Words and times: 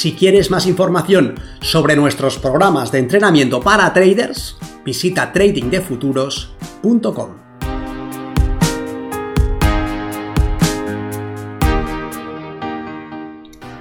Si 0.00 0.14
quieres 0.14 0.50
más 0.50 0.66
información 0.66 1.34
sobre 1.60 1.94
nuestros 1.94 2.38
programas 2.38 2.90
de 2.90 3.00
entrenamiento 3.00 3.60
para 3.60 3.92
traders, 3.92 4.56
visita 4.82 5.30
tradingdefuturos.com. 5.30 7.36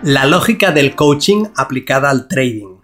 La 0.04 0.26
lógica 0.26 0.74
del 0.74 0.94
coaching 0.94 1.46
aplicada 1.56 2.10
al 2.10 2.28
trading. 2.28 2.82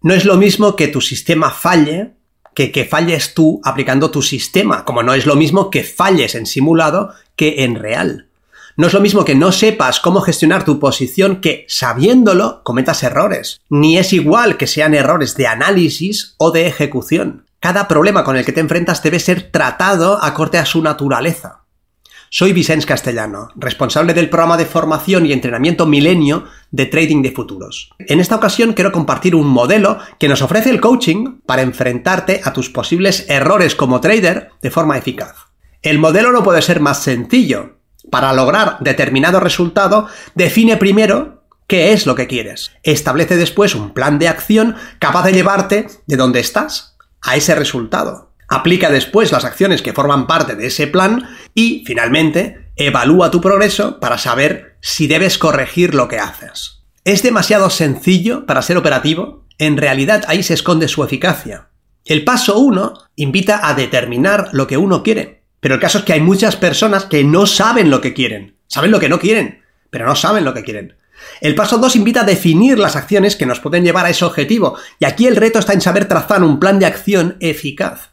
No 0.00 0.14
es 0.14 0.24
lo 0.24 0.38
mismo 0.38 0.76
que 0.76 0.88
tu 0.88 1.02
sistema 1.02 1.50
falle 1.50 2.14
que 2.54 2.72
que 2.72 2.86
falles 2.86 3.34
tú 3.34 3.60
aplicando 3.64 4.10
tu 4.10 4.22
sistema, 4.22 4.86
como 4.86 5.02
no 5.02 5.12
es 5.12 5.26
lo 5.26 5.36
mismo 5.36 5.70
que 5.70 5.84
falles 5.84 6.34
en 6.34 6.46
simulado 6.46 7.12
que 7.36 7.64
en 7.64 7.74
real. 7.74 8.25
No 8.78 8.88
es 8.88 8.92
lo 8.92 9.00
mismo 9.00 9.24
que 9.24 9.34
no 9.34 9.52
sepas 9.52 10.00
cómo 10.00 10.20
gestionar 10.20 10.64
tu 10.64 10.78
posición 10.78 11.40
que, 11.40 11.64
sabiéndolo, 11.66 12.60
cometas 12.62 13.02
errores. 13.02 13.62
Ni 13.70 13.96
es 13.96 14.12
igual 14.12 14.58
que 14.58 14.66
sean 14.66 14.92
errores 14.92 15.34
de 15.34 15.46
análisis 15.46 16.34
o 16.36 16.50
de 16.50 16.66
ejecución. 16.66 17.46
Cada 17.58 17.88
problema 17.88 18.22
con 18.22 18.36
el 18.36 18.44
que 18.44 18.52
te 18.52 18.60
enfrentas 18.60 19.02
debe 19.02 19.18
ser 19.18 19.50
tratado 19.50 20.22
acorde 20.22 20.58
a 20.58 20.66
su 20.66 20.82
naturaleza. 20.82 21.62
Soy 22.28 22.52
Vicens 22.52 22.84
Castellano, 22.84 23.48
responsable 23.56 24.12
del 24.12 24.28
programa 24.28 24.58
de 24.58 24.66
formación 24.66 25.24
y 25.24 25.32
entrenamiento 25.32 25.86
Milenio 25.86 26.44
de 26.70 26.84
Trading 26.84 27.22
de 27.22 27.30
Futuros. 27.30 27.92
En 27.98 28.20
esta 28.20 28.36
ocasión 28.36 28.74
quiero 28.74 28.92
compartir 28.92 29.34
un 29.34 29.46
modelo 29.46 30.00
que 30.18 30.28
nos 30.28 30.42
ofrece 30.42 30.68
el 30.68 30.82
coaching 30.82 31.40
para 31.46 31.62
enfrentarte 31.62 32.42
a 32.44 32.52
tus 32.52 32.68
posibles 32.68 33.24
errores 33.30 33.74
como 33.74 34.02
trader 34.02 34.50
de 34.60 34.70
forma 34.70 34.98
eficaz. 34.98 35.46
El 35.80 35.98
modelo 35.98 36.30
no 36.30 36.42
puede 36.42 36.60
ser 36.60 36.80
más 36.80 37.02
sencillo, 37.02 37.75
para 38.10 38.32
lograr 38.32 38.78
determinado 38.80 39.40
resultado, 39.40 40.08
define 40.34 40.76
primero 40.76 41.44
qué 41.66 41.92
es 41.92 42.06
lo 42.06 42.14
que 42.14 42.26
quieres. 42.26 42.72
Establece 42.82 43.36
después 43.36 43.74
un 43.74 43.92
plan 43.92 44.18
de 44.18 44.28
acción 44.28 44.76
capaz 44.98 45.24
de 45.24 45.32
llevarte 45.32 45.86
de 46.06 46.16
donde 46.16 46.40
estás 46.40 46.96
a 47.22 47.36
ese 47.36 47.54
resultado. 47.54 48.32
Aplica 48.48 48.90
después 48.90 49.32
las 49.32 49.44
acciones 49.44 49.82
que 49.82 49.92
forman 49.92 50.26
parte 50.26 50.54
de 50.54 50.68
ese 50.68 50.86
plan 50.86 51.28
y, 51.54 51.82
finalmente, 51.84 52.70
evalúa 52.76 53.30
tu 53.30 53.40
progreso 53.40 53.98
para 53.98 54.18
saber 54.18 54.76
si 54.80 55.08
debes 55.08 55.38
corregir 55.38 55.94
lo 55.94 56.06
que 56.06 56.20
haces. 56.20 56.84
¿Es 57.04 57.22
demasiado 57.22 57.70
sencillo 57.70 58.46
para 58.46 58.62
ser 58.62 58.76
operativo? 58.76 59.44
En 59.58 59.76
realidad 59.76 60.24
ahí 60.28 60.42
se 60.42 60.54
esconde 60.54 60.86
su 60.86 61.02
eficacia. 61.02 61.70
El 62.04 62.24
paso 62.24 62.58
1 62.58 62.94
invita 63.16 63.66
a 63.66 63.74
determinar 63.74 64.50
lo 64.52 64.66
que 64.66 64.76
uno 64.76 65.02
quiere. 65.02 65.42
Pero 65.66 65.74
el 65.74 65.80
caso 65.80 65.98
es 65.98 66.04
que 66.04 66.12
hay 66.12 66.20
muchas 66.20 66.54
personas 66.54 67.06
que 67.06 67.24
no 67.24 67.44
saben 67.44 67.90
lo 67.90 68.00
que 68.00 68.14
quieren. 68.14 68.56
Saben 68.68 68.92
lo 68.92 69.00
que 69.00 69.08
no 69.08 69.18
quieren, 69.18 69.64
pero 69.90 70.06
no 70.06 70.14
saben 70.14 70.44
lo 70.44 70.54
que 70.54 70.62
quieren. 70.62 70.94
El 71.40 71.56
paso 71.56 71.78
2 71.78 71.96
invita 71.96 72.20
a 72.20 72.24
definir 72.24 72.78
las 72.78 72.94
acciones 72.94 73.34
que 73.34 73.46
nos 73.46 73.58
pueden 73.58 73.82
llevar 73.82 74.06
a 74.06 74.10
ese 74.10 74.24
objetivo, 74.24 74.78
y 75.00 75.06
aquí 75.06 75.26
el 75.26 75.34
reto 75.34 75.58
está 75.58 75.72
en 75.72 75.80
saber 75.80 76.04
trazar 76.04 76.44
un 76.44 76.60
plan 76.60 76.78
de 76.78 76.86
acción 76.86 77.36
eficaz. 77.40 78.12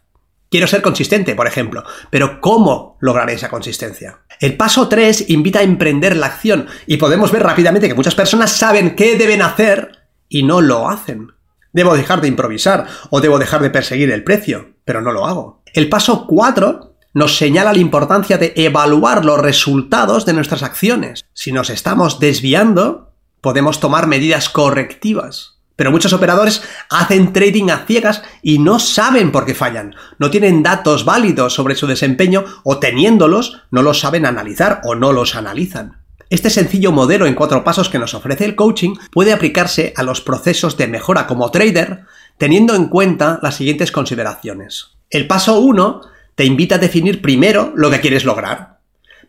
Quiero 0.49 0.65
ser 0.65 0.81
consistente, 0.81 1.35
por 1.35 1.45
ejemplo, 1.45 1.83
pero 2.09 2.41
¿cómo 2.41 2.97
lograré 3.01 3.33
esa 3.33 3.49
consistencia? 3.49 4.21
El 4.39 4.57
paso 4.57 4.89
3 4.89 5.29
invita 5.29 5.59
a 5.59 5.61
emprender 5.61 6.17
la 6.17 6.25
acción, 6.25 6.65
y 6.87 6.97
podemos 6.97 7.31
ver 7.31 7.43
rápidamente 7.43 7.87
que 7.87 7.93
muchas 7.93 8.15
personas 8.15 8.51
saben 8.51 8.95
qué 8.95 9.15
deben 9.15 9.43
hacer 9.43 10.07
y 10.27 10.41
no 10.41 10.59
lo 10.59 10.89
hacen. 10.89 11.33
Debo 11.71 11.95
dejar 11.95 12.19
de 12.19 12.29
improvisar 12.29 12.87
o 13.11 13.21
debo 13.21 13.37
dejar 13.37 13.61
de 13.61 13.69
perseguir 13.69 14.09
el 14.09 14.23
precio, 14.23 14.73
pero 14.85 15.01
no 15.01 15.11
lo 15.11 15.27
hago. 15.27 15.61
El 15.71 15.87
paso 15.87 16.25
4 16.25 16.92
nos 17.13 17.37
señala 17.37 17.73
la 17.73 17.79
importancia 17.79 18.37
de 18.37 18.53
evaluar 18.55 19.23
los 19.23 19.39
resultados 19.39 20.25
de 20.25 20.33
nuestras 20.33 20.63
acciones. 20.63 21.25
Si 21.33 21.51
nos 21.51 21.69
estamos 21.69 22.19
desviando, 22.19 23.13
podemos 23.41 23.79
tomar 23.79 24.07
medidas 24.07 24.49
correctivas. 24.49 25.53
Pero 25.75 25.91
muchos 25.91 26.13
operadores 26.13 26.61
hacen 26.89 27.33
trading 27.33 27.69
a 27.69 27.85
ciegas 27.85 28.21
y 28.41 28.59
no 28.59 28.79
saben 28.79 29.31
por 29.31 29.45
qué 29.45 29.55
fallan. 29.55 29.95
No 30.19 30.29
tienen 30.29 30.61
datos 30.61 31.03
válidos 31.03 31.53
sobre 31.53 31.75
su 31.75 31.87
desempeño 31.87 32.45
o 32.63 32.77
teniéndolos 32.77 33.61
no 33.71 33.81
los 33.81 33.99
saben 33.99 34.25
analizar 34.25 34.81
o 34.83 34.95
no 34.95 35.11
los 35.11 35.35
analizan. 35.35 36.03
Este 36.29 36.49
sencillo 36.49 36.91
modelo 36.91 37.25
en 37.25 37.35
cuatro 37.35 37.63
pasos 37.63 37.89
que 37.89 37.99
nos 37.99 38.13
ofrece 38.13 38.45
el 38.45 38.55
coaching 38.55 38.95
puede 39.11 39.33
aplicarse 39.33 39.93
a 39.95 40.03
los 40.03 40.21
procesos 40.21 40.77
de 40.77 40.87
mejora 40.87 41.27
como 41.27 41.51
trader 41.51 42.05
teniendo 42.37 42.75
en 42.75 42.87
cuenta 42.87 43.39
las 43.41 43.55
siguientes 43.55 43.91
consideraciones. 43.91 44.91
El 45.09 45.27
paso 45.27 45.59
1 45.59 46.01
te 46.35 46.45
invita 46.45 46.75
a 46.75 46.79
definir 46.79 47.21
primero 47.21 47.73
lo 47.75 47.89
que 47.89 47.99
quieres 47.99 48.25
lograr. 48.25 48.79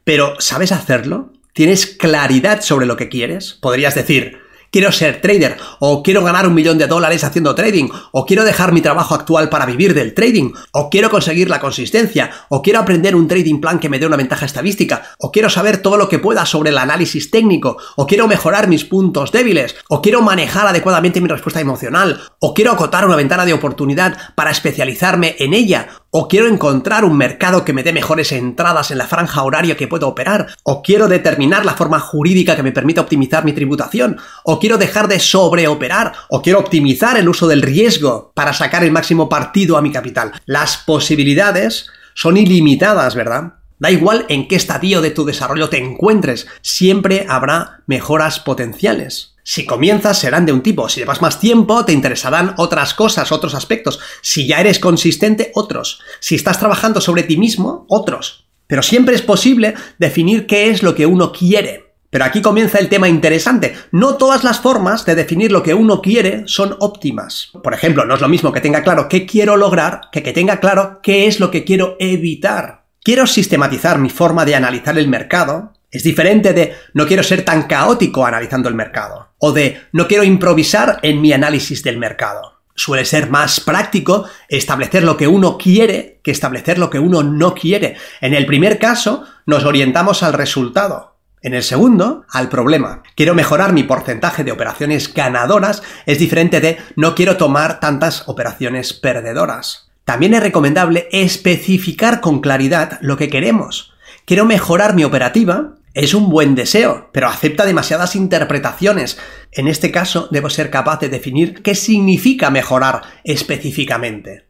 Pero, 0.04 0.34
¿sabes 0.38 0.72
hacerlo? 0.72 1.32
¿Tienes 1.52 1.86
claridad 1.86 2.62
sobre 2.62 2.86
lo 2.86 2.96
que 2.96 3.08
quieres? 3.08 3.54
Podrías 3.54 3.94
decir, 3.94 4.38
quiero 4.74 4.90
ser 4.90 5.20
trader, 5.20 5.56
o 5.78 6.02
quiero 6.02 6.24
ganar 6.24 6.48
un 6.48 6.54
millón 6.54 6.78
de 6.78 6.88
dólares 6.88 7.22
haciendo 7.22 7.54
trading, 7.54 7.90
o 8.10 8.26
quiero 8.26 8.42
dejar 8.42 8.72
mi 8.72 8.80
trabajo 8.80 9.14
actual 9.14 9.48
para 9.48 9.66
vivir 9.66 9.94
del 9.94 10.14
trading, 10.14 10.50
o 10.72 10.90
quiero 10.90 11.10
conseguir 11.10 11.48
la 11.48 11.60
consistencia, 11.60 12.32
o 12.48 12.60
quiero 12.60 12.80
aprender 12.80 13.14
un 13.14 13.28
trading 13.28 13.60
plan 13.60 13.78
que 13.78 13.88
me 13.88 14.00
dé 14.00 14.06
una 14.08 14.16
ventaja 14.16 14.46
estadística, 14.46 15.14
o 15.20 15.30
quiero 15.30 15.48
saber 15.48 15.76
todo 15.76 15.96
lo 15.96 16.08
que 16.08 16.18
pueda 16.18 16.44
sobre 16.44 16.70
el 16.70 16.78
análisis 16.78 17.30
técnico, 17.30 17.76
o 17.94 18.08
quiero 18.08 18.26
mejorar 18.26 18.66
mis 18.66 18.84
puntos 18.84 19.30
débiles, 19.30 19.76
o 19.88 20.02
quiero 20.02 20.22
manejar 20.22 20.66
adecuadamente 20.66 21.20
mi 21.20 21.28
respuesta 21.28 21.60
emocional, 21.60 22.20
o 22.40 22.52
quiero 22.52 22.72
acotar 22.72 23.06
una 23.06 23.14
ventana 23.14 23.46
de 23.46 23.54
oportunidad 23.54 24.34
para 24.34 24.50
especializarme 24.50 25.36
en 25.38 25.54
ella, 25.54 25.86
o 26.16 26.28
quiero 26.28 26.46
encontrar 26.46 27.04
un 27.04 27.16
mercado 27.16 27.64
que 27.64 27.72
me 27.72 27.82
dé 27.82 27.92
mejores 27.92 28.30
entradas 28.30 28.92
en 28.92 28.98
la 28.98 29.08
franja 29.08 29.42
horaria 29.42 29.76
que 29.76 29.88
puedo 29.88 30.06
operar, 30.06 30.54
o 30.62 30.80
quiero 30.80 31.08
determinar 31.08 31.66
la 31.66 31.74
forma 31.74 31.98
jurídica 31.98 32.54
que 32.54 32.62
me 32.62 32.70
permita 32.70 33.00
optimizar 33.00 33.44
mi 33.44 33.52
tributación, 33.52 34.18
o 34.44 34.60
quiero 34.60 34.78
dejar 34.78 35.08
de 35.08 35.18
sobreoperar, 35.18 36.12
o 36.28 36.40
quiero 36.40 36.60
optimizar 36.60 37.16
el 37.16 37.28
uso 37.28 37.48
del 37.48 37.62
riesgo 37.62 38.30
para 38.32 38.52
sacar 38.52 38.84
el 38.84 38.92
máximo 38.92 39.28
partido 39.28 39.76
a 39.76 39.82
mi 39.82 39.90
capital. 39.90 40.30
Las 40.46 40.76
posibilidades 40.76 41.88
son 42.14 42.36
ilimitadas, 42.36 43.16
¿verdad? 43.16 43.54
Da 43.80 43.90
igual 43.90 44.24
en 44.28 44.46
qué 44.46 44.54
estadio 44.54 45.00
de 45.00 45.10
tu 45.10 45.24
desarrollo 45.24 45.68
te 45.68 45.78
encuentres, 45.78 46.46
siempre 46.62 47.26
habrá 47.28 47.80
mejoras 47.88 48.38
potenciales. 48.38 49.33
Si 49.46 49.66
comienzas 49.66 50.18
serán 50.18 50.46
de 50.46 50.52
un 50.52 50.62
tipo, 50.62 50.88
si 50.88 51.00
llevas 51.00 51.20
más 51.20 51.38
tiempo 51.38 51.84
te 51.84 51.92
interesarán 51.92 52.54
otras 52.56 52.94
cosas, 52.94 53.30
otros 53.30 53.54
aspectos, 53.54 54.00
si 54.22 54.46
ya 54.46 54.58
eres 54.58 54.78
consistente, 54.78 55.52
otros, 55.54 56.00
si 56.18 56.34
estás 56.34 56.58
trabajando 56.58 57.02
sobre 57.02 57.24
ti 57.24 57.36
mismo, 57.36 57.84
otros. 57.90 58.46
Pero 58.66 58.82
siempre 58.82 59.14
es 59.14 59.20
posible 59.20 59.74
definir 59.98 60.46
qué 60.46 60.70
es 60.70 60.82
lo 60.82 60.94
que 60.94 61.04
uno 61.04 61.30
quiere. 61.30 61.92
Pero 62.08 62.24
aquí 62.24 62.40
comienza 62.40 62.78
el 62.78 62.88
tema 62.88 63.06
interesante. 63.08 63.74
No 63.90 64.14
todas 64.14 64.44
las 64.44 64.60
formas 64.60 65.04
de 65.04 65.14
definir 65.14 65.52
lo 65.52 65.62
que 65.62 65.74
uno 65.74 66.00
quiere 66.00 66.44
son 66.46 66.76
óptimas. 66.80 67.50
Por 67.62 67.74
ejemplo, 67.74 68.06
no 68.06 68.14
es 68.14 68.22
lo 68.22 68.28
mismo 68.28 68.50
que 68.50 68.62
tenga 68.62 68.82
claro 68.82 69.08
qué 69.08 69.26
quiero 69.26 69.58
lograr 69.58 70.02
que 70.10 70.22
que 70.22 70.32
tenga 70.32 70.58
claro 70.58 71.00
qué 71.02 71.26
es 71.26 71.38
lo 71.38 71.50
que 71.50 71.64
quiero 71.64 71.96
evitar. 71.98 72.84
Quiero 73.02 73.26
sistematizar 73.26 73.98
mi 73.98 74.08
forma 74.08 74.46
de 74.46 74.54
analizar 74.54 74.96
el 74.96 75.08
mercado, 75.08 75.74
es 75.94 76.02
diferente 76.02 76.52
de 76.52 76.74
no 76.92 77.06
quiero 77.06 77.22
ser 77.22 77.44
tan 77.44 77.68
caótico 77.68 78.26
analizando 78.26 78.68
el 78.68 78.74
mercado 78.74 79.28
o 79.38 79.52
de 79.52 79.80
no 79.92 80.08
quiero 80.08 80.24
improvisar 80.24 80.98
en 81.02 81.20
mi 81.20 81.32
análisis 81.32 81.84
del 81.84 81.98
mercado. 81.98 82.60
Suele 82.74 83.04
ser 83.04 83.30
más 83.30 83.60
práctico 83.60 84.28
establecer 84.48 85.04
lo 85.04 85.16
que 85.16 85.28
uno 85.28 85.56
quiere 85.56 86.20
que 86.24 86.32
establecer 86.32 86.78
lo 86.78 86.90
que 86.90 86.98
uno 86.98 87.22
no 87.22 87.54
quiere. 87.54 87.96
En 88.20 88.34
el 88.34 88.44
primer 88.44 88.80
caso, 88.80 89.24
nos 89.46 89.64
orientamos 89.64 90.24
al 90.24 90.32
resultado. 90.32 91.14
En 91.42 91.54
el 91.54 91.62
segundo, 91.62 92.24
al 92.30 92.48
problema. 92.48 93.02
Quiero 93.14 93.34
mejorar 93.34 93.72
mi 93.72 93.84
porcentaje 93.84 94.42
de 94.42 94.50
operaciones 94.50 95.14
ganadoras 95.14 95.82
es 96.06 96.18
diferente 96.18 96.60
de 96.60 96.78
no 96.96 97.14
quiero 97.14 97.36
tomar 97.36 97.78
tantas 97.78 98.24
operaciones 98.26 98.94
perdedoras. 98.94 99.92
También 100.04 100.34
es 100.34 100.42
recomendable 100.42 101.06
especificar 101.12 102.20
con 102.20 102.40
claridad 102.40 102.98
lo 103.00 103.16
que 103.16 103.28
queremos. 103.28 103.92
Quiero 104.24 104.46
mejorar 104.46 104.94
mi 104.94 105.04
operativa 105.04 105.74
es 105.94 106.12
un 106.12 106.28
buen 106.28 106.56
deseo, 106.56 107.08
pero 107.12 107.28
acepta 107.28 107.64
demasiadas 107.64 108.16
interpretaciones. 108.16 109.16
En 109.52 109.68
este 109.68 109.92
caso, 109.92 110.28
debo 110.32 110.50
ser 110.50 110.68
capaz 110.68 110.98
de 110.98 111.08
definir 111.08 111.62
qué 111.62 111.76
significa 111.76 112.50
mejorar 112.50 113.02
específicamente. 113.22 114.48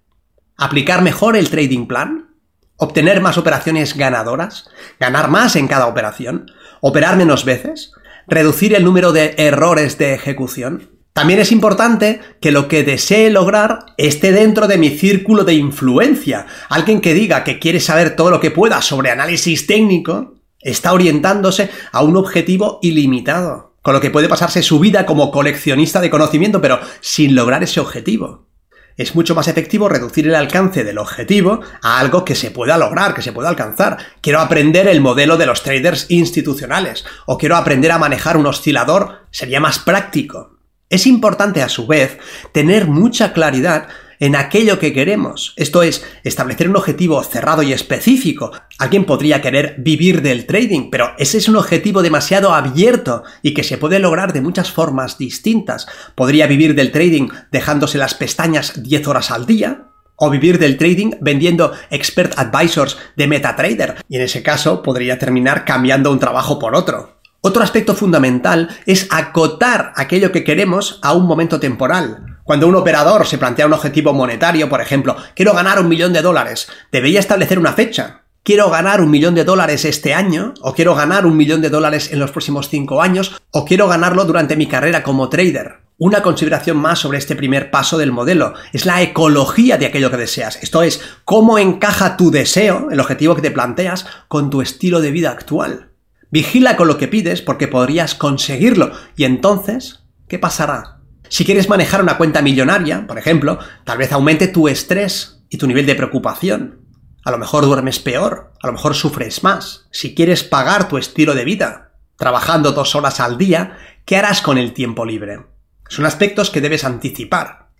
¿Aplicar 0.57 1.03
mejor 1.03 1.37
el 1.37 1.51
trading 1.51 1.87
plan? 1.87 2.31
¿Obtener 2.77 3.21
más 3.21 3.37
operaciones 3.37 3.95
ganadoras? 3.95 4.71
¿Ganar 4.99 5.29
más 5.29 5.55
en 5.57 5.69
cada 5.69 5.87
operación? 5.87 6.51
¿Operar 6.81 7.17
menos 7.17 7.45
veces? 7.45 7.93
¿Reducir 8.27 8.75
el 8.75 8.85
número 8.85 9.13
de 9.13 9.35
errores 9.37 9.99
de 9.99 10.15
ejecución? 10.15 10.91
También 11.13 11.39
es 11.39 11.53
importante 11.53 12.21
que 12.41 12.51
lo 12.51 12.67
que 12.67 12.83
desee 12.83 13.31
lograr 13.31 13.87
esté 13.99 14.33
dentro 14.33 14.67
de 14.67 14.79
mi 14.79 14.91
círculo 14.91 15.45
de 15.45 15.55
influencia. 15.55 16.47
Alguien 16.71 17.01
que 17.01 17.15
diga 17.15 17.45
que 17.45 17.61
quiere 17.61 17.81
saber 17.81 18.17
todo 18.17 18.31
lo 18.31 18.41
que 18.41 18.51
pueda 18.51 18.83
sobre 18.83 19.11
análisis 19.11 19.67
técnico 19.67 20.34
está 20.65 20.93
orientándose 20.93 21.71
a 21.93 22.03
un 22.03 22.17
objetivo 22.17 22.81
ilimitado, 22.83 23.77
con 23.83 23.95
lo 23.95 24.01
que 24.01 24.11
puede 24.11 24.29
pasarse 24.29 24.63
su 24.63 24.81
vida 24.81 25.07
como 25.07 25.31
coleccionista 25.31 26.01
de 26.01 26.11
conocimiento, 26.11 26.61
pero 26.61 26.81
sin 27.01 27.37
lograr 27.37 27.63
ese 27.63 27.79
objetivo. 27.79 28.49
Es 28.97 29.15
mucho 29.15 29.35
más 29.35 29.49
efectivo 29.49 29.89
reducir 29.89 30.27
el 30.29 30.37
alcance 30.37 30.85
del 30.85 30.99
objetivo 30.99 31.61
a 31.83 31.99
algo 31.99 32.25
que 32.25 32.37
se 32.37 32.53
pueda 32.53 32.79
lograr, 32.79 33.13
que 33.13 33.23
se 33.23 33.33
pueda 33.33 33.49
alcanzar. 33.49 33.99
Quiero 34.21 34.41
aprender 34.41 34.87
el 34.87 35.01
modelo 35.01 35.37
de 35.37 35.47
los 35.47 35.63
traders 35.63 36.07
institucionales, 36.11 37.05
o 37.27 37.37
quiero 37.37 37.57
aprender 37.57 37.91
a 37.91 37.99
manejar 37.99 38.37
un 38.37 38.47
oscilador, 38.47 39.27
sería 39.31 39.61
más 39.61 39.81
práctico. 39.81 40.59
Es 40.89 41.09
importante 41.09 41.61
a 41.61 41.69
su 41.69 41.89
vez 41.89 42.19
tener 42.53 42.87
mucha 42.87 43.33
claridad 43.33 43.89
en 44.21 44.37
aquello 44.37 44.79
que 44.79 44.93
queremos. 44.93 45.55
Esto 45.57 45.83
es, 45.83 46.05
establecer 46.25 46.69
un 46.69 46.77
objetivo 46.77 47.23
cerrado 47.23 47.63
y 47.63 47.73
específico. 47.73 48.53
Alguien 48.79 49.05
podría 49.05 49.41
querer 49.41 49.77
vivir 49.79 50.23
del 50.23 50.47
trading, 50.47 50.91
pero 50.91 51.13
ese 51.19 51.39
es 51.39 51.49
un 51.49 51.57
objetivo 51.57 52.03
demasiado 52.03 52.55
abierto 52.55 53.23
y 53.43 53.55
que 53.55 53.65
se 53.65 53.79
puede 53.79 53.99
lograr 53.99 54.33
de 54.33 54.41
muchas 54.41 54.71
formas 54.71 55.19
distintas. 55.19 55.87
Podría 56.15 56.47
vivir 56.47 56.75
del 56.75 56.93
trading 56.93 57.29
dejándose 57.51 57.99
las 57.99 58.15
pestañas 58.15 58.83
10 58.83 59.09
horas 59.09 59.31
al 59.31 59.47
día, 59.47 59.89
o 60.17 60.31
vivir 60.31 60.59
del 60.59 60.79
trading 60.79 61.13
vendiendo 61.21 61.73
expert 61.91 62.39
advisors 62.39 62.97
de 63.17 63.27
MetaTrader, 63.27 64.05
y 64.09 64.17
en 64.17 64.23
ese 64.23 64.43
caso 64.43 64.83
podría 64.83 65.19
terminar 65.19 65.65
cambiando 65.65 66.13
un 66.13 66.21
trabajo 66.21 66.59
por 66.59 66.75
otro. 66.77 67.15
Otro 67.41 67.63
aspecto 67.63 67.95
fundamental 67.95 68.71
es 68.87 69.07
acotar 69.11 69.93
aquello 69.97 70.33
que 70.33 70.45
queremos 70.45 70.99
a 71.03 71.13
un 71.13 71.27
momento 71.27 71.61
temporal. 71.61 72.34
Cuando 72.45 72.69
un 72.69 72.77
operador 72.77 73.27
se 73.27 73.39
plantea 73.39 73.67
un 73.67 73.73
objetivo 73.73 74.13
monetario, 74.13 74.69
por 74.69 74.83
ejemplo, 74.83 75.17
quiero 75.35 75.55
ganar 75.55 75.81
un 75.81 75.89
millón 75.89 76.13
de 76.13 76.21
dólares, 76.21 76.69
debería 76.93 77.19
establecer 77.19 77.59
una 77.59 77.73
fecha. 77.73 78.25
Quiero 78.43 78.69
ganar 78.69 79.01
un 79.01 79.11
millón 79.11 79.35
de 79.35 79.45
dólares 79.45 79.87
este 79.87 80.13
año, 80.13 80.53
o 80.61 80.75
quiero 80.75 80.95
ganar 80.95 81.25
un 81.25 81.39
millón 81.39 81.63
de 81.63 81.71
dólares 81.71 82.13
en 82.13 82.19
los 82.19 82.33
próximos 82.33 82.69
cinco 82.69 83.01
años, 83.01 83.41
o 83.51 83.65
quiero 83.65 83.89
ganarlo 83.89 84.27
durante 84.27 84.57
mi 84.57 84.67
carrera 84.67 85.03
como 85.03 85.31
trader. 85.31 85.85
Una 85.97 86.21
consideración 86.21 86.77
más 86.77 86.99
sobre 86.99 87.17
este 87.17 87.35
primer 87.35 87.71
paso 87.71 87.97
del 87.97 88.13
modelo 88.13 88.53
es 88.75 88.85
la 88.85 89.01
ecología 89.01 89.79
de 89.79 89.87
aquello 89.87 90.11
que 90.11 90.19
deseas. 90.19 90.63
Esto 90.63 90.83
es, 90.83 91.01
cómo 91.25 91.59
encaja 91.59 92.19
tu 92.19 92.31
deseo, 92.31 92.89
el 92.91 93.01
objetivo 93.01 93.35
que 93.35 93.43
te 93.43 93.53
planteas, 93.53 94.05
con 94.29 94.51
tu 94.51 94.61
estilo 94.61 95.01
de 95.01 95.13
vida 95.13 95.31
actual. 95.31 95.93
Vigila 96.31 96.77
con 96.77 96.89
lo 96.89 96.99
que 96.99 97.09
pides 97.09 97.41
porque 97.41 97.69
podrías 97.69 98.15
conseguirlo. 98.15 98.93
Y 99.17 99.25
entonces, 99.25 100.05
¿qué 100.29 100.39
pasará? 100.39 101.04
Si 101.35 101.45
quieres 101.45 101.69
manejar 101.69 102.01
una 102.01 102.17
cuenta 102.17 102.43
millonaria, 102.43 103.09
por 103.09 103.19
ejemplo, 103.19 103.59
tal 103.83 103.99
vez 103.99 104.13
aumente 104.13 104.47
tu 104.47 104.69
estrés 104.69 105.43
y 105.49 105.59
tu 105.59 105.67
nivel 105.67 105.85
de 105.85 105.97
preocupación. 105.97 106.87
A 107.25 107.33
lo 107.33 107.39
mejor 107.39 107.65
duermes 107.65 107.99
peor, 107.99 108.53
a 108.63 108.69
lo 108.69 108.73
mejor 108.73 108.95
sufres 108.95 109.43
más. 109.43 109.89
Si 109.91 110.15
quieres 110.15 110.45
pagar 110.45 110.87
tu 110.87 110.97
estilo 110.97 111.35
de 111.35 111.45
vida, 111.45 111.91
trabajando 112.17 112.71
dos 112.71 112.95
horas 112.95 113.19
al 113.19 113.37
día, 113.37 113.77
¿qué 114.05 114.17
harás 114.17 114.43
con 114.43 114.59
el 114.59 114.75
tiempo 114.75 115.05
libre? 115.05 115.41
Son 115.89 116.07
aspectos 116.07 116.51
que 116.51 116.61
debes 116.61 116.85
anticipar. 116.85 117.71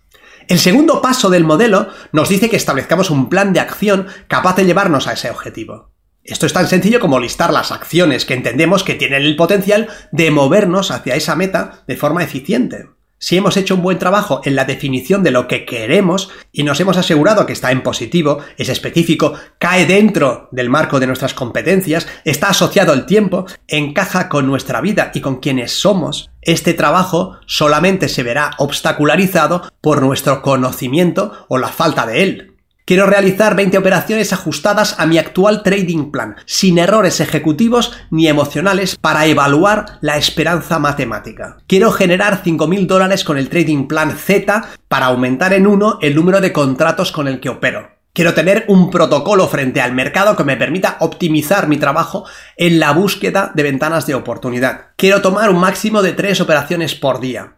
El 0.49 0.59
segundo 0.59 1.01
paso 1.01 1.29
del 1.29 1.45
modelo 1.45 1.87
nos 2.11 2.27
dice 2.27 2.49
que 2.49 2.57
establezcamos 2.57 3.09
un 3.09 3.29
plan 3.29 3.53
de 3.53 3.61
acción 3.61 4.07
capaz 4.27 4.57
de 4.57 4.65
llevarnos 4.65 5.07
a 5.07 5.13
ese 5.13 5.29
objetivo. 5.29 5.93
Esto 6.25 6.45
es 6.45 6.51
tan 6.51 6.67
sencillo 6.67 6.99
como 6.99 7.21
listar 7.21 7.53
las 7.53 7.71
acciones 7.71 8.25
que 8.25 8.33
entendemos 8.33 8.83
que 8.83 8.95
tienen 8.95 9.23
el 9.23 9.37
potencial 9.37 9.87
de 10.11 10.29
movernos 10.29 10.91
hacia 10.91 11.15
esa 11.15 11.37
meta 11.37 11.85
de 11.87 11.95
forma 11.95 12.21
eficiente. 12.21 12.89
Si 13.27 13.35
hemos 13.35 13.57
hecho 13.57 13.73
un 13.73 13.81
buen 13.81 13.97
trabajo 13.97 14.41
en 14.43 14.55
la 14.55 14.65
definición 14.65 15.23
de 15.23 15.31
lo 15.31 15.47
que 15.47 15.65
queremos 15.65 16.29
y 16.51 16.61
nos 16.61 16.79
hemos 16.79 16.95
asegurado 16.95 17.47
que 17.47 17.53
está 17.53 17.71
en 17.71 17.81
positivo, 17.81 18.37
es 18.55 18.69
específico, 18.69 19.33
cae 19.57 19.87
dentro 19.87 20.47
del 20.51 20.69
marco 20.69 20.99
de 20.99 21.07
nuestras 21.07 21.33
competencias, 21.33 22.07
está 22.23 22.49
asociado 22.49 22.93
al 22.93 23.07
tiempo, 23.07 23.47
encaja 23.67 24.29
con 24.29 24.45
nuestra 24.45 24.79
vida 24.79 25.09
y 25.11 25.21
con 25.21 25.37
quienes 25.37 25.71
somos, 25.71 26.29
este 26.43 26.75
trabajo 26.75 27.39
solamente 27.47 28.09
se 28.09 28.21
verá 28.21 28.51
obstacularizado 28.59 29.71
por 29.81 30.03
nuestro 30.03 30.43
conocimiento 30.43 31.47
o 31.47 31.57
la 31.57 31.69
falta 31.69 32.05
de 32.05 32.21
él. 32.21 32.54
Quiero 32.85 33.07
realizar 33.07 33.55
20 33.55 33.79
operaciones 33.79 34.31
ajustadas 34.31 34.99
a 34.99 35.07
mi 35.07 35.17
actual 35.17 35.63
trading 35.63 36.11
plan, 36.11 36.35
sin 36.45 36.77
errores 36.77 37.19
ejecutivos 37.19 37.97
ni 38.11 38.27
emocionales 38.27 38.95
para 38.95 39.25
evaluar 39.25 39.97
la 40.01 40.17
esperanza 40.17 40.77
matemática. 40.77 41.57
Quiero 41.65 41.91
generar 41.91 42.43
5.000 42.43 42.85
dólares 42.85 43.23
con 43.23 43.39
el 43.39 43.49
trading 43.49 43.87
plan 43.87 44.15
Z 44.15 44.65
para 44.87 45.07
aumentar 45.07 45.53
en 45.53 45.65
uno 45.65 45.97
el 46.03 46.13
número 46.13 46.41
de 46.41 46.53
contratos 46.53 47.11
con 47.11 47.27
el 47.27 47.39
que 47.39 47.49
opero. 47.49 47.89
Quiero 48.13 48.35
tener 48.35 48.65
un 48.67 48.91
protocolo 48.91 49.47
frente 49.47 49.81
al 49.81 49.93
mercado 49.93 50.35
que 50.35 50.43
me 50.43 50.55
permita 50.55 50.97
optimizar 50.99 51.67
mi 51.67 51.77
trabajo 51.77 52.25
en 52.55 52.79
la 52.79 52.91
búsqueda 52.91 53.51
de 53.55 53.63
ventanas 53.63 54.05
de 54.05 54.13
oportunidad. 54.13 54.91
Quiero 54.95 55.23
tomar 55.23 55.49
un 55.49 55.59
máximo 55.59 56.03
de 56.03 56.13
3 56.13 56.39
operaciones 56.39 56.93
por 56.93 57.19
día. 57.19 57.55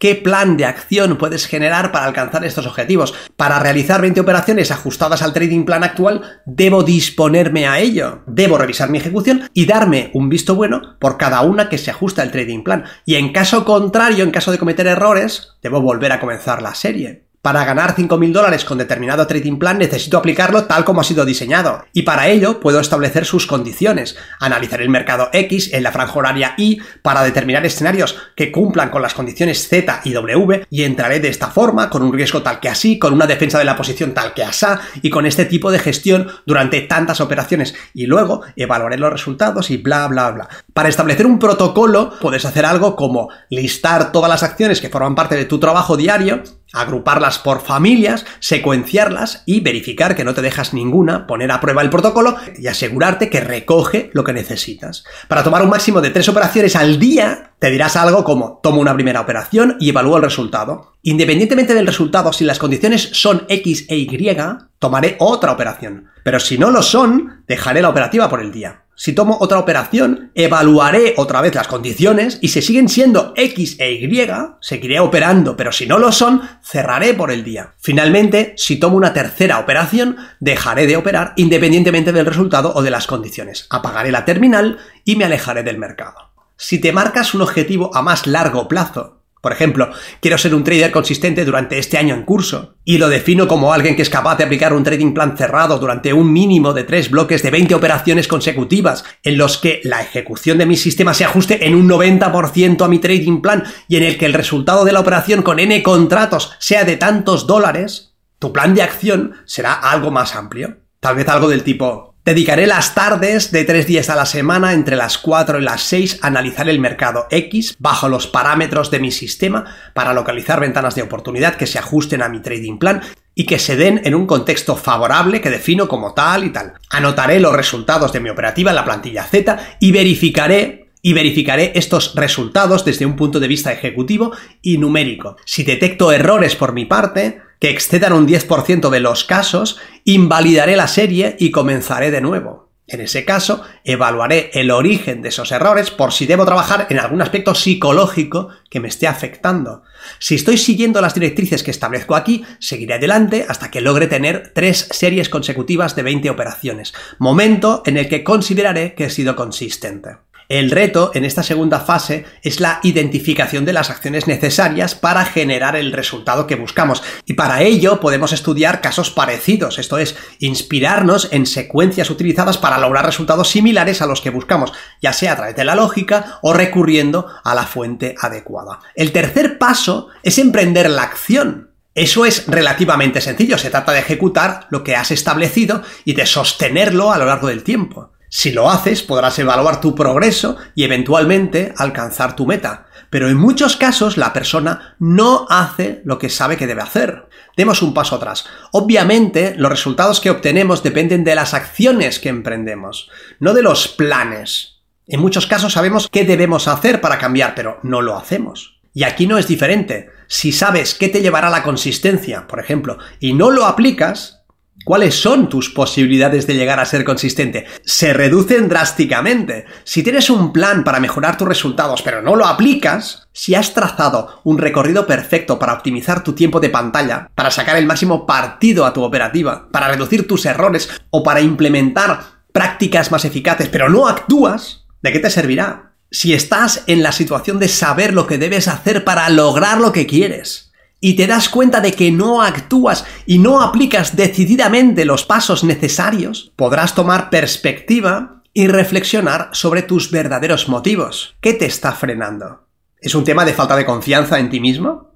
¿Qué 0.00 0.14
plan 0.14 0.56
de 0.56 0.64
acción 0.64 1.18
puedes 1.18 1.46
generar 1.46 1.92
para 1.92 2.06
alcanzar 2.06 2.42
estos 2.46 2.66
objetivos? 2.66 3.12
Para 3.36 3.58
realizar 3.58 4.00
20 4.00 4.18
operaciones 4.22 4.70
ajustadas 4.70 5.20
al 5.20 5.34
trading 5.34 5.66
plan 5.66 5.84
actual, 5.84 6.40
debo 6.46 6.82
disponerme 6.82 7.66
a 7.66 7.80
ello. 7.80 8.22
Debo 8.26 8.56
revisar 8.56 8.88
mi 8.88 8.96
ejecución 8.96 9.50
y 9.52 9.66
darme 9.66 10.10
un 10.14 10.30
visto 10.30 10.54
bueno 10.54 10.96
por 11.00 11.18
cada 11.18 11.42
una 11.42 11.68
que 11.68 11.76
se 11.76 11.90
ajusta 11.90 12.22
al 12.22 12.30
trading 12.30 12.62
plan. 12.62 12.84
Y 13.04 13.16
en 13.16 13.30
caso 13.34 13.66
contrario, 13.66 14.24
en 14.24 14.30
caso 14.30 14.50
de 14.50 14.58
cometer 14.58 14.86
errores, 14.86 15.58
debo 15.60 15.82
volver 15.82 16.12
a 16.12 16.20
comenzar 16.20 16.62
la 16.62 16.74
serie. 16.74 17.29
Para 17.42 17.64
ganar 17.64 17.96
5.000 17.96 18.32
dólares 18.32 18.66
con 18.66 18.76
determinado 18.76 19.26
trading 19.26 19.56
plan 19.58 19.78
necesito 19.78 20.18
aplicarlo 20.18 20.64
tal 20.64 20.84
como 20.84 21.00
ha 21.00 21.04
sido 21.04 21.24
diseñado. 21.24 21.86
Y 21.94 22.02
para 22.02 22.28
ello 22.28 22.60
puedo 22.60 22.80
establecer 22.80 23.24
sus 23.24 23.46
condiciones, 23.46 24.14
analizar 24.40 24.82
el 24.82 24.90
mercado 24.90 25.30
X 25.32 25.72
en 25.72 25.82
la 25.82 25.90
franja 25.90 26.18
horaria 26.18 26.52
Y 26.58 26.82
para 27.00 27.22
determinar 27.22 27.64
escenarios 27.64 28.18
que 28.36 28.52
cumplan 28.52 28.90
con 28.90 29.00
las 29.00 29.14
condiciones 29.14 29.68
Z 29.68 30.02
y 30.04 30.12
W 30.12 30.66
y 30.68 30.82
entraré 30.82 31.18
de 31.18 31.28
esta 31.30 31.46
forma, 31.46 31.88
con 31.88 32.02
un 32.02 32.12
riesgo 32.12 32.42
tal 32.42 32.60
que 32.60 32.68
así, 32.68 32.98
con 32.98 33.14
una 33.14 33.26
defensa 33.26 33.58
de 33.58 33.64
la 33.64 33.76
posición 33.76 34.12
tal 34.12 34.34
que 34.34 34.44
asá 34.44 34.78
y 35.00 35.08
con 35.08 35.24
este 35.24 35.46
tipo 35.46 35.70
de 35.70 35.78
gestión 35.78 36.28
durante 36.44 36.82
tantas 36.82 37.22
operaciones. 37.22 37.74
Y 37.94 38.04
luego 38.04 38.42
evaluaré 38.54 38.98
los 38.98 39.12
resultados 39.12 39.70
y 39.70 39.78
bla 39.78 40.06
bla 40.08 40.30
bla. 40.30 40.48
Para 40.74 40.90
establecer 40.90 41.24
un 41.24 41.38
protocolo 41.38 42.12
puedes 42.20 42.44
hacer 42.44 42.66
algo 42.66 42.96
como 42.96 43.30
listar 43.48 44.12
todas 44.12 44.28
las 44.28 44.42
acciones 44.42 44.82
que 44.82 44.90
forman 44.90 45.14
parte 45.14 45.36
de 45.36 45.46
tu 45.46 45.58
trabajo 45.58 45.96
diario 45.96 46.42
agruparlas 46.72 47.38
por 47.38 47.60
familias, 47.60 48.26
secuenciarlas 48.38 49.42
y 49.46 49.60
verificar 49.60 50.14
que 50.14 50.24
no 50.24 50.34
te 50.34 50.42
dejas 50.42 50.72
ninguna, 50.72 51.26
poner 51.26 51.50
a 51.50 51.60
prueba 51.60 51.82
el 51.82 51.90
protocolo 51.90 52.36
y 52.58 52.66
asegurarte 52.66 53.30
que 53.30 53.40
recoge 53.40 54.10
lo 54.12 54.24
que 54.24 54.32
necesitas. 54.32 55.04
Para 55.28 55.42
tomar 55.42 55.62
un 55.62 55.70
máximo 55.70 56.00
de 56.00 56.10
tres 56.10 56.28
operaciones 56.28 56.76
al 56.76 56.98
día, 56.98 57.52
te 57.58 57.70
dirás 57.70 57.96
algo 57.96 58.24
como 58.24 58.60
tomo 58.62 58.80
una 58.80 58.94
primera 58.94 59.20
operación 59.20 59.76
y 59.80 59.90
evalúo 59.90 60.16
el 60.16 60.22
resultado. 60.22 60.94
Independientemente 61.02 61.74
del 61.74 61.86
resultado, 61.86 62.32
si 62.32 62.44
las 62.44 62.58
condiciones 62.58 63.10
son 63.12 63.44
X 63.48 63.86
e 63.88 63.96
Y, 63.96 64.36
tomaré 64.78 65.16
otra 65.18 65.52
operación. 65.52 66.08
Pero 66.24 66.40
si 66.40 66.58
no 66.58 66.70
lo 66.70 66.82
son, 66.82 67.44
dejaré 67.46 67.82
la 67.82 67.88
operativa 67.88 68.28
por 68.28 68.40
el 68.40 68.52
día. 68.52 68.84
Si 69.02 69.14
tomo 69.14 69.38
otra 69.40 69.58
operación, 69.58 70.30
evaluaré 70.34 71.14
otra 71.16 71.40
vez 71.40 71.54
las 71.54 71.68
condiciones 71.68 72.38
y 72.42 72.48
si 72.48 72.60
siguen 72.60 72.90
siendo 72.90 73.32
X 73.34 73.76
e 73.78 73.92
Y, 73.92 74.28
seguiré 74.60 75.00
operando, 75.00 75.56
pero 75.56 75.72
si 75.72 75.86
no 75.86 75.98
lo 75.98 76.12
son, 76.12 76.42
cerraré 76.62 77.14
por 77.14 77.30
el 77.30 77.42
día. 77.42 77.72
Finalmente, 77.78 78.52
si 78.58 78.76
tomo 78.76 78.98
una 78.98 79.14
tercera 79.14 79.58
operación, 79.58 80.18
dejaré 80.38 80.86
de 80.86 80.98
operar 80.98 81.32
independientemente 81.36 82.12
del 82.12 82.26
resultado 82.26 82.74
o 82.74 82.82
de 82.82 82.90
las 82.90 83.06
condiciones. 83.06 83.66
Apagaré 83.70 84.12
la 84.12 84.26
terminal 84.26 84.76
y 85.06 85.16
me 85.16 85.24
alejaré 85.24 85.62
del 85.62 85.78
mercado. 85.78 86.32
Si 86.58 86.78
te 86.78 86.92
marcas 86.92 87.32
un 87.32 87.40
objetivo 87.40 87.96
a 87.96 88.02
más 88.02 88.26
largo 88.26 88.68
plazo, 88.68 89.19
por 89.40 89.52
ejemplo, 89.52 89.90
quiero 90.20 90.36
ser 90.36 90.54
un 90.54 90.64
trader 90.64 90.90
consistente 90.90 91.46
durante 91.46 91.78
este 91.78 91.96
año 91.96 92.14
en 92.14 92.24
curso 92.24 92.74
y 92.84 92.98
lo 92.98 93.08
defino 93.08 93.48
como 93.48 93.72
alguien 93.72 93.96
que 93.96 94.02
es 94.02 94.10
capaz 94.10 94.36
de 94.36 94.44
aplicar 94.44 94.74
un 94.74 94.84
trading 94.84 95.14
plan 95.14 95.36
cerrado 95.36 95.78
durante 95.78 96.12
un 96.12 96.30
mínimo 96.30 96.74
de 96.74 96.84
tres 96.84 97.10
bloques 97.10 97.42
de 97.42 97.50
20 97.50 97.74
operaciones 97.74 98.28
consecutivas 98.28 99.04
en 99.22 99.38
los 99.38 99.56
que 99.56 99.80
la 99.84 100.02
ejecución 100.02 100.58
de 100.58 100.66
mi 100.66 100.76
sistema 100.76 101.14
se 101.14 101.24
ajuste 101.24 101.66
en 101.66 101.74
un 101.74 101.88
90% 101.88 102.84
a 102.84 102.88
mi 102.88 102.98
trading 102.98 103.40
plan 103.40 103.64
y 103.88 103.96
en 103.96 104.02
el 104.02 104.18
que 104.18 104.26
el 104.26 104.34
resultado 104.34 104.84
de 104.84 104.92
la 104.92 105.00
operación 105.00 105.42
con 105.42 105.58
n 105.58 105.82
contratos 105.82 106.52
sea 106.58 106.84
de 106.84 106.98
tantos 106.98 107.46
dólares, 107.46 108.14
tu 108.38 108.52
plan 108.52 108.74
de 108.74 108.82
acción 108.82 109.36
será 109.46 109.72
algo 109.72 110.10
más 110.10 110.36
amplio. 110.36 110.78
Tal 111.00 111.16
vez 111.16 111.28
algo 111.28 111.48
del 111.48 111.64
tipo, 111.64 112.09
Dedicaré 112.22 112.66
las 112.66 112.94
tardes 112.94 113.50
de 113.50 113.64
tres 113.64 113.86
días 113.86 114.10
a 114.10 114.14
la 114.14 114.26
semana 114.26 114.74
entre 114.74 114.94
las 114.94 115.16
4 115.16 115.58
y 115.58 115.62
las 115.62 115.82
6 115.84 116.18
a 116.20 116.26
analizar 116.26 116.68
el 116.68 116.78
mercado 116.78 117.26
X 117.30 117.76
bajo 117.78 118.10
los 118.10 118.26
parámetros 118.26 118.90
de 118.90 119.00
mi 119.00 119.10
sistema 119.10 119.64
para 119.94 120.12
localizar 120.12 120.60
ventanas 120.60 120.94
de 120.94 121.00
oportunidad 121.00 121.54
que 121.54 121.66
se 121.66 121.78
ajusten 121.78 122.20
a 122.20 122.28
mi 122.28 122.40
trading 122.40 122.78
plan 122.78 123.00
y 123.34 123.46
que 123.46 123.58
se 123.58 123.74
den 123.74 124.02
en 124.04 124.14
un 124.14 124.26
contexto 124.26 124.76
favorable 124.76 125.40
que 125.40 125.48
defino 125.48 125.88
como 125.88 126.12
tal 126.12 126.44
y 126.44 126.50
tal. 126.50 126.74
Anotaré 126.90 127.40
los 127.40 127.56
resultados 127.56 128.12
de 128.12 128.20
mi 128.20 128.28
operativa 128.28 128.70
en 128.70 128.76
la 128.76 128.84
plantilla 128.84 129.24
Z 129.24 129.78
y 129.80 129.90
verificaré 129.90 130.90
y 131.00 131.14
verificaré 131.14 131.72
estos 131.74 132.14
resultados 132.14 132.84
desde 132.84 133.06
un 133.06 133.16
punto 133.16 133.40
de 133.40 133.48
vista 133.48 133.72
ejecutivo 133.72 134.32
y 134.60 134.76
numérico. 134.76 135.36
Si 135.46 135.62
detecto 135.62 136.12
errores 136.12 136.54
por 136.54 136.74
mi 136.74 136.84
parte, 136.84 137.40
que 137.60 137.70
excedan 137.70 138.14
un 138.14 138.26
10% 138.26 138.90
de 138.90 139.00
los 139.00 139.24
casos, 139.24 139.78
invalidaré 140.04 140.76
la 140.76 140.88
serie 140.88 141.36
y 141.38 141.52
comenzaré 141.52 142.10
de 142.10 142.20
nuevo. 142.20 142.70
En 142.90 143.00
ese 143.00 143.24
caso, 143.24 143.62
evaluaré 143.84 144.50
el 144.54 144.72
origen 144.72 145.22
de 145.22 145.28
esos 145.28 145.52
errores 145.52 145.92
por 145.92 146.12
si 146.12 146.26
debo 146.26 146.44
trabajar 146.44 146.88
en 146.90 146.98
algún 146.98 147.22
aspecto 147.22 147.54
psicológico 147.54 148.48
que 148.68 148.80
me 148.80 148.88
esté 148.88 149.06
afectando. 149.06 149.84
Si 150.18 150.34
estoy 150.34 150.58
siguiendo 150.58 151.00
las 151.00 151.14
directrices 151.14 151.62
que 151.62 151.70
establezco 151.70 152.16
aquí, 152.16 152.44
seguiré 152.58 152.94
adelante 152.94 153.46
hasta 153.48 153.70
que 153.70 153.80
logre 153.80 154.08
tener 154.08 154.50
tres 154.56 154.88
series 154.90 155.28
consecutivas 155.28 155.94
de 155.94 156.02
20 156.02 156.30
operaciones, 156.30 156.92
momento 157.20 157.84
en 157.86 157.96
el 157.96 158.08
que 158.08 158.24
consideraré 158.24 158.94
que 158.94 159.04
he 159.04 159.10
sido 159.10 159.36
consistente. 159.36 160.16
El 160.50 160.72
reto 160.72 161.12
en 161.14 161.24
esta 161.24 161.44
segunda 161.44 161.78
fase 161.78 162.24
es 162.42 162.58
la 162.58 162.80
identificación 162.82 163.64
de 163.64 163.72
las 163.72 163.88
acciones 163.88 164.26
necesarias 164.26 164.96
para 164.96 165.24
generar 165.24 165.76
el 165.76 165.92
resultado 165.92 166.48
que 166.48 166.56
buscamos. 166.56 167.04
Y 167.24 167.34
para 167.34 167.62
ello 167.62 168.00
podemos 168.00 168.32
estudiar 168.32 168.80
casos 168.80 169.12
parecidos, 169.12 169.78
esto 169.78 169.96
es, 169.96 170.16
inspirarnos 170.40 171.28
en 171.30 171.46
secuencias 171.46 172.10
utilizadas 172.10 172.58
para 172.58 172.78
lograr 172.78 173.06
resultados 173.06 173.48
similares 173.48 174.02
a 174.02 174.06
los 174.06 174.20
que 174.20 174.30
buscamos, 174.30 174.72
ya 175.00 175.12
sea 175.12 175.34
a 175.34 175.36
través 175.36 175.54
de 175.54 175.64
la 175.64 175.76
lógica 175.76 176.40
o 176.42 176.52
recurriendo 176.52 177.28
a 177.44 177.54
la 177.54 177.62
fuente 177.62 178.16
adecuada. 178.20 178.80
El 178.96 179.12
tercer 179.12 179.56
paso 179.56 180.08
es 180.24 180.36
emprender 180.38 180.90
la 180.90 181.04
acción. 181.04 181.70
Eso 181.94 182.26
es 182.26 182.48
relativamente 182.48 183.20
sencillo, 183.20 183.56
se 183.56 183.70
trata 183.70 183.92
de 183.92 184.00
ejecutar 184.00 184.66
lo 184.70 184.82
que 184.82 184.96
has 184.96 185.12
establecido 185.12 185.84
y 186.04 186.14
de 186.14 186.26
sostenerlo 186.26 187.12
a 187.12 187.18
lo 187.18 187.26
largo 187.26 187.46
del 187.46 187.62
tiempo. 187.62 188.10
Si 188.32 188.52
lo 188.52 188.70
haces, 188.70 189.02
podrás 189.02 189.36
evaluar 189.40 189.80
tu 189.80 189.96
progreso 189.96 190.56
y 190.76 190.84
eventualmente 190.84 191.74
alcanzar 191.76 192.36
tu 192.36 192.46
meta. 192.46 192.86
Pero 193.10 193.28
en 193.28 193.36
muchos 193.36 193.76
casos 193.76 194.16
la 194.16 194.32
persona 194.32 194.94
no 195.00 195.46
hace 195.50 196.00
lo 196.04 196.18
que 196.18 196.28
sabe 196.28 196.56
que 196.56 196.68
debe 196.68 196.80
hacer. 196.80 197.28
Demos 197.56 197.82
un 197.82 197.92
paso 197.92 198.14
atrás. 198.14 198.44
Obviamente, 198.70 199.54
los 199.56 199.68
resultados 199.68 200.20
que 200.20 200.30
obtenemos 200.30 200.84
dependen 200.84 201.24
de 201.24 201.34
las 201.34 201.54
acciones 201.54 202.20
que 202.20 202.28
emprendemos, 202.28 203.10
no 203.40 203.52
de 203.52 203.62
los 203.62 203.88
planes. 203.88 204.76
En 205.08 205.20
muchos 205.20 205.48
casos 205.48 205.72
sabemos 205.72 206.08
qué 206.08 206.24
debemos 206.24 206.68
hacer 206.68 207.00
para 207.00 207.18
cambiar, 207.18 207.56
pero 207.56 207.80
no 207.82 208.00
lo 208.00 208.16
hacemos. 208.16 208.80
Y 208.94 209.02
aquí 209.02 209.26
no 209.26 209.38
es 209.38 209.48
diferente. 209.48 210.10
Si 210.28 210.52
sabes 210.52 210.94
qué 210.94 211.08
te 211.08 211.20
llevará 211.20 211.50
la 211.50 211.64
consistencia, 211.64 212.46
por 212.46 212.60
ejemplo, 212.60 212.98
y 213.18 213.32
no 213.32 213.50
lo 213.50 213.64
aplicas, 213.64 214.39
¿Cuáles 214.84 215.20
son 215.20 215.50
tus 215.50 215.68
posibilidades 215.68 216.46
de 216.46 216.54
llegar 216.54 216.80
a 216.80 216.86
ser 216.86 217.04
consistente? 217.04 217.66
Se 217.84 218.14
reducen 218.14 218.68
drásticamente. 218.68 219.66
Si 219.84 220.02
tienes 220.02 220.30
un 220.30 220.52
plan 220.52 220.84
para 220.84 221.00
mejorar 221.00 221.36
tus 221.36 221.46
resultados 221.46 222.00
pero 222.02 222.22
no 222.22 222.34
lo 222.34 222.46
aplicas, 222.46 223.28
si 223.32 223.54
has 223.54 223.74
trazado 223.74 224.40
un 224.42 224.56
recorrido 224.56 225.06
perfecto 225.06 225.58
para 225.58 225.74
optimizar 225.74 226.24
tu 226.24 226.32
tiempo 226.32 226.60
de 226.60 226.70
pantalla, 226.70 227.30
para 227.34 227.50
sacar 227.50 227.76
el 227.76 227.86
máximo 227.86 228.26
partido 228.26 228.86
a 228.86 228.92
tu 228.94 229.02
operativa, 229.02 229.68
para 229.70 229.88
reducir 229.88 230.26
tus 230.26 230.46
errores 230.46 230.88
o 231.10 231.22
para 231.22 231.42
implementar 231.42 232.20
prácticas 232.52 233.12
más 233.12 233.26
eficaces 233.26 233.68
pero 233.68 233.90
no 233.90 234.08
actúas, 234.08 234.86
¿de 235.02 235.12
qué 235.12 235.18
te 235.18 235.30
servirá? 235.30 235.92
Si 236.10 236.32
estás 236.32 236.84
en 236.86 237.02
la 237.02 237.12
situación 237.12 237.58
de 237.58 237.68
saber 237.68 238.14
lo 238.14 238.26
que 238.26 238.38
debes 238.38 238.66
hacer 238.66 239.04
para 239.04 239.28
lograr 239.28 239.78
lo 239.78 239.92
que 239.92 240.06
quieres, 240.06 240.69
y 241.00 241.14
te 241.14 241.26
das 241.26 241.48
cuenta 241.48 241.80
de 241.80 241.92
que 241.92 242.12
no 242.12 242.42
actúas 242.42 243.06
y 243.26 243.38
no 243.38 243.62
aplicas 243.62 244.16
decididamente 244.16 245.04
los 245.04 245.24
pasos 245.24 245.64
necesarios, 245.64 246.52
podrás 246.56 246.94
tomar 246.94 247.30
perspectiva 247.30 248.42
y 248.52 248.66
reflexionar 248.66 249.48
sobre 249.52 249.82
tus 249.82 250.10
verdaderos 250.10 250.68
motivos. 250.68 251.36
¿Qué 251.40 251.54
te 251.54 251.64
está 251.64 251.92
frenando? 251.92 252.66
¿Es 253.00 253.14
un 253.14 253.24
tema 253.24 253.44
de 253.44 253.54
falta 253.54 253.76
de 253.76 253.86
confianza 253.86 254.38
en 254.38 254.50
ti 254.50 254.60
mismo? 254.60 255.14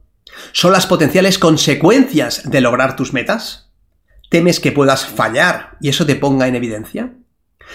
¿Son 0.52 0.72
las 0.72 0.86
potenciales 0.86 1.38
consecuencias 1.38 2.48
de 2.50 2.60
lograr 2.60 2.96
tus 2.96 3.12
metas? 3.12 3.70
¿Temes 4.30 4.60
que 4.60 4.72
puedas 4.72 5.06
fallar 5.06 5.76
y 5.80 5.90
eso 5.90 6.06
te 6.06 6.16
ponga 6.16 6.48
en 6.48 6.56
evidencia? 6.56 7.12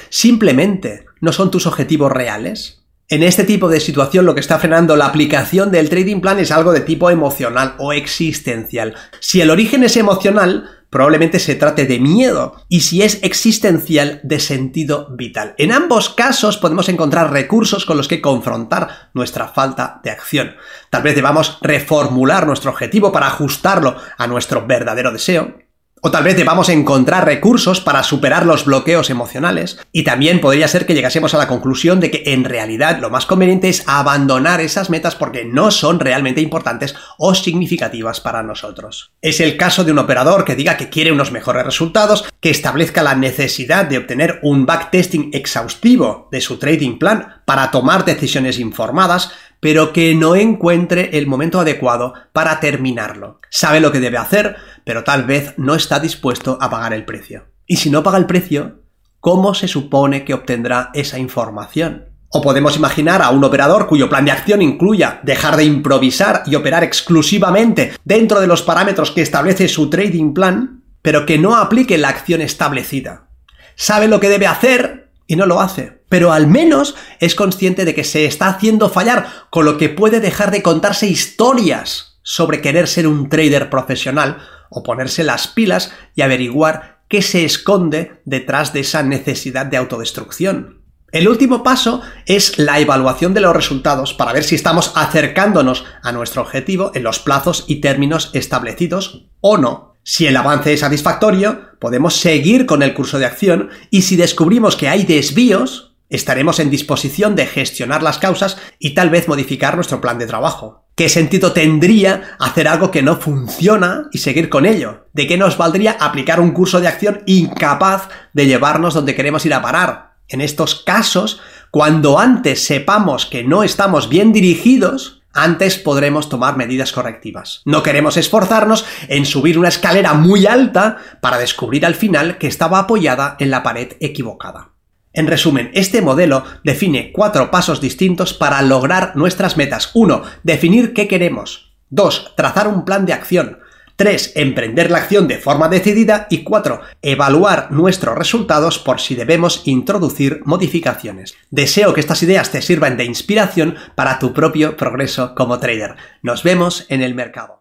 ¿Simplemente 0.09 1.05
no 1.21 1.31
son 1.31 1.51
tus 1.51 1.67
objetivos 1.67 2.11
reales? 2.11 2.78
En 3.11 3.23
este 3.23 3.43
tipo 3.43 3.69
de 3.69 3.79
situación 3.79 4.27
lo 4.27 4.35
que 4.35 4.39
está 4.39 4.59
frenando 4.59 4.95
la 4.95 5.07
aplicación 5.07 5.71
del 5.71 5.89
trading 5.89 6.21
plan 6.21 6.37
es 6.37 6.51
algo 6.51 6.71
de 6.71 6.81
tipo 6.81 7.09
emocional 7.09 7.73
o 7.79 7.91
existencial. 7.91 8.93
Si 9.19 9.41
el 9.41 9.49
origen 9.49 9.83
es 9.83 9.97
emocional, 9.97 10.69
probablemente 10.91 11.39
se 11.39 11.55
trate 11.55 11.87
de 11.87 11.99
miedo 11.99 12.63
y 12.69 12.81
si 12.81 13.01
es 13.01 13.23
existencial, 13.23 14.19
de 14.21 14.39
sentido 14.39 15.07
vital. 15.09 15.55
En 15.57 15.71
ambos 15.71 16.09
casos 16.09 16.57
podemos 16.57 16.87
encontrar 16.87 17.31
recursos 17.31 17.83
con 17.83 17.97
los 17.97 18.07
que 18.07 18.21
confrontar 18.21 19.09
nuestra 19.15 19.47
falta 19.47 20.01
de 20.03 20.11
acción. 20.11 20.55
Tal 20.91 21.01
vez 21.01 21.15
debamos 21.15 21.57
reformular 21.61 22.45
nuestro 22.45 22.69
objetivo 22.69 23.11
para 23.11 23.25
ajustarlo 23.25 23.95
a 24.19 24.27
nuestro 24.27 24.67
verdadero 24.67 25.11
deseo 25.11 25.55
o 26.01 26.11
tal 26.11 26.23
vez 26.23 26.35
debamos 26.35 26.69
encontrar 26.69 27.25
recursos 27.25 27.81
para 27.81 28.03
superar 28.03 28.45
los 28.45 28.65
bloqueos 28.65 29.09
emocionales. 29.09 29.79
Y 29.91 30.03
también 30.03 30.41
podría 30.41 30.67
ser 30.67 30.85
que 30.85 30.93
llegásemos 30.93 31.33
a 31.33 31.37
la 31.37 31.47
conclusión 31.47 31.99
de 31.99 32.11
que 32.11 32.23
en 32.33 32.43
realidad 32.43 32.99
lo 32.99 33.09
más 33.09 33.25
conveniente 33.25 33.69
es 33.69 33.83
abandonar 33.87 34.61
esas 34.61 34.89
metas 34.89 35.15
porque 35.15 35.45
no 35.45 35.71
son 35.71 35.99
realmente 35.99 36.41
importantes 36.41 36.95
o 37.17 37.35
significativas 37.35 38.21
para 38.21 38.43
nosotros. 38.43 39.11
Es 39.21 39.39
el 39.39 39.57
caso 39.57 39.83
de 39.83 39.91
un 39.91 39.99
operador 39.99 40.45
que 40.45 40.55
diga 40.55 40.77
que 40.77 40.89
quiere 40.89 41.11
unos 41.11 41.31
mejores 41.31 41.65
resultados, 41.65 42.25
que 42.39 42.49
establezca 42.49 43.03
la 43.03 43.15
necesidad 43.15 43.85
de 43.85 43.97
obtener 43.97 44.39
un 44.43 44.65
backtesting 44.65 45.31
exhaustivo 45.33 46.27
de 46.31 46.41
su 46.41 46.57
trading 46.57 46.97
plan 46.97 47.41
para 47.45 47.71
tomar 47.71 48.05
decisiones 48.05 48.59
informadas, 48.59 49.31
pero 49.59 49.93
que 49.93 50.15
no 50.15 50.35
encuentre 50.35 51.17
el 51.17 51.27
momento 51.27 51.59
adecuado 51.59 52.13
para 52.33 52.59
terminarlo. 52.59 53.39
Sabe 53.49 53.79
lo 53.79 53.91
que 53.91 53.99
debe 53.99 54.17
hacer, 54.17 54.55
pero 54.85 55.03
tal 55.03 55.25
vez 55.25 55.53
no 55.57 55.75
está 55.75 55.99
dispuesto 55.99 56.57
a 56.61 56.69
pagar 56.69 56.93
el 56.93 57.05
precio. 57.05 57.45
Y 57.65 57.77
si 57.77 57.89
no 57.89 58.03
paga 58.03 58.17
el 58.17 58.25
precio, 58.25 58.81
¿cómo 59.19 59.53
se 59.53 59.67
supone 59.67 60.23
que 60.25 60.33
obtendrá 60.33 60.89
esa 60.93 61.19
información? 61.19 62.05
O 62.31 62.41
podemos 62.41 62.77
imaginar 62.77 63.21
a 63.21 63.31
un 63.31 63.43
operador 63.43 63.87
cuyo 63.87 64.07
plan 64.07 64.23
de 64.23 64.31
acción 64.31 64.61
incluya 64.61 65.19
dejar 65.23 65.57
de 65.57 65.63
improvisar 65.63 66.43
y 66.45 66.55
operar 66.55 66.83
exclusivamente 66.83 67.93
dentro 68.03 68.39
de 68.39 68.47
los 68.47 68.61
parámetros 68.61 69.11
que 69.11 69.23
establece 69.23 69.67
su 69.67 69.89
trading 69.89 70.33
plan, 70.33 70.83
pero 71.01 71.25
que 71.25 71.39
no 71.39 71.55
aplique 71.55 71.97
la 71.97 72.09
acción 72.09 72.41
establecida. 72.41 73.29
Sabe 73.75 74.07
lo 74.07 74.19
que 74.19 74.29
debe 74.29 74.45
hacer 74.45 74.98
y 75.29 75.35
no 75.35 75.45
lo 75.45 75.61
hace, 75.61 76.01
pero 76.09 76.33
al 76.33 76.47
menos 76.47 76.95
es 77.19 77.35
consciente 77.35 77.85
de 77.85 77.93
que 77.93 78.03
se 78.03 78.25
está 78.25 78.47
haciendo 78.47 78.89
fallar, 78.89 79.27
con 79.51 79.63
lo 79.63 79.77
que 79.77 79.87
puede 79.87 80.19
dejar 80.19 80.49
de 80.49 80.63
contarse 80.63 81.05
historias 81.05 82.19
sobre 82.23 82.61
querer 82.61 82.87
ser 82.87 83.07
un 83.07 83.29
trader 83.29 83.69
profesional 83.69 84.39
o 84.71 84.81
ponerse 84.81 85.23
las 85.23 85.47
pilas 85.47 85.93
y 86.15 86.23
averiguar 86.23 87.03
qué 87.07 87.21
se 87.21 87.45
esconde 87.45 88.21
detrás 88.25 88.73
de 88.73 88.79
esa 88.79 89.03
necesidad 89.03 89.67
de 89.67 89.77
autodestrucción. 89.77 90.81
El 91.11 91.27
último 91.27 91.61
paso 91.61 92.01
es 92.25 92.57
la 92.57 92.79
evaluación 92.79 93.35
de 93.35 93.41
los 93.41 93.55
resultados 93.55 94.15
para 94.15 94.33
ver 94.33 94.43
si 94.43 94.55
estamos 94.55 94.93
acercándonos 94.95 95.85
a 96.01 96.11
nuestro 96.11 96.41
objetivo 96.41 96.91
en 96.95 97.03
los 97.03 97.19
plazos 97.19 97.65
y 97.67 97.81
términos 97.81 98.31
establecidos 98.33 99.27
o 99.41 99.57
no. 99.57 99.95
Si 100.01 100.25
el 100.25 100.37
avance 100.37 100.73
es 100.73 100.79
satisfactorio, 100.79 101.68
podemos 101.79 102.15
seguir 102.15 102.65
con 102.65 102.83
el 102.83 102.93
curso 102.93 103.19
de 103.19 103.25
acción 103.25 103.69
y 103.89 104.03
si 104.03 104.15
descubrimos 104.15 104.75
que 104.75 104.89
hay 104.89 105.03
desvíos, 105.03 105.95
estaremos 106.09 106.59
en 106.59 106.69
disposición 106.69 107.35
de 107.35 107.45
gestionar 107.45 108.03
las 108.03 108.17
causas 108.17 108.57
y 108.79 108.93
tal 108.93 109.09
vez 109.09 109.27
modificar 109.27 109.75
nuestro 109.75 110.01
plan 110.01 110.19
de 110.19 110.27
trabajo. 110.27 110.85
¿Qué 110.95 111.07
sentido 111.07 111.53
tendría 111.53 112.35
hacer 112.39 112.67
algo 112.67 112.91
que 112.91 113.01
no 113.01 113.15
funciona 113.15 114.09
y 114.11 114.17
seguir 114.17 114.49
con 114.49 114.65
ello? 114.65 115.07
¿De 115.13 115.27
qué 115.27 115.37
nos 115.37 115.57
valdría 115.57 115.91
aplicar 115.99 116.41
un 116.41 116.51
curso 116.51 116.81
de 116.81 116.89
acción 116.89 117.21
incapaz 117.25 118.09
de 118.33 118.47
llevarnos 118.47 118.93
donde 118.93 119.15
queremos 119.15 119.45
ir 119.45 119.53
a 119.53 119.61
parar? 119.61 120.15
En 120.27 120.41
estos 120.41 120.75
casos, 120.75 121.39
cuando 121.71 122.19
antes 122.19 122.65
sepamos 122.65 123.25
que 123.25 123.43
no 123.43 123.63
estamos 123.63 124.09
bien 124.09 124.33
dirigidos, 124.33 125.18
antes 125.33 125.77
podremos 125.77 126.29
tomar 126.29 126.57
medidas 126.57 126.91
correctivas. 126.91 127.61
No 127.65 127.83
queremos 127.83 128.17
esforzarnos 128.17 128.85
en 129.07 129.25
subir 129.25 129.57
una 129.57 129.69
escalera 129.69 130.13
muy 130.13 130.47
alta 130.47 130.97
para 131.21 131.37
descubrir 131.37 131.85
al 131.85 131.95
final 131.95 132.37
que 132.37 132.47
estaba 132.47 132.79
apoyada 132.79 133.35
en 133.39 133.51
la 133.51 133.63
pared 133.63 133.93
equivocada. 133.99 134.69
En 135.13 135.27
resumen, 135.27 135.71
este 135.73 136.01
modelo 136.01 136.43
define 136.63 137.11
cuatro 137.11 137.49
pasos 137.49 137.81
distintos 137.81 138.33
para 138.33 138.61
lograr 138.61 139.15
nuestras 139.15 139.57
metas. 139.57 139.91
1. 139.93 140.21
Definir 140.43 140.93
qué 140.93 141.07
queremos. 141.07 141.73
2. 141.89 142.33
Trazar 142.35 142.67
un 142.67 142.85
plan 142.85 143.05
de 143.05 143.13
acción. 143.13 143.59
3. 143.99 144.31
Emprender 144.35 144.89
la 144.89 144.99
acción 144.99 145.27
de 145.27 145.37
forma 145.37 145.67
decidida. 145.67 146.25
Y 146.29 146.43
4. 146.43 146.79
Evaluar 147.01 147.69
nuestros 147.69 148.17
resultados 148.17 148.79
por 148.79 149.01
si 149.01 149.13
debemos 149.13 149.63
introducir 149.65 150.39
modificaciones. 150.45 151.35
Deseo 151.51 151.93
que 151.93 151.99
estas 151.99 152.23
ideas 152.23 152.49
te 152.49 152.61
sirvan 152.61 152.95
de 152.95 153.03
inspiración 153.03 153.75
para 153.95 154.17
tu 154.17 154.33
propio 154.33 154.77
progreso 154.77 155.35
como 155.35 155.59
trader. 155.59 155.97
Nos 156.23 156.43
vemos 156.43 156.85
en 156.87 157.01
el 157.01 157.13
mercado. 157.13 157.57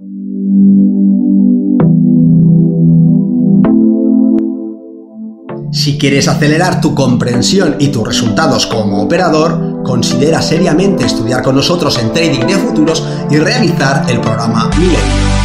Si 5.73 5.99
quieres 5.99 6.28
acelerar 6.28 6.80
tu 6.80 6.95
comprensión 6.95 7.76
y 7.80 7.88
tus 7.88 8.07
resultados 8.07 8.66
como 8.66 9.02
operador, 9.02 9.83
considera 9.83 10.40
seriamente 10.40 11.04
estudiar 11.04 11.42
con 11.42 11.57
nosotros 11.57 11.99
en 11.99 12.12
Trading 12.12 12.47
de 12.47 12.54
Futuros 12.54 13.04
y 13.28 13.38
realizar 13.38 14.04
el 14.09 14.21
programa 14.21 14.71
Milenio. 14.78 15.38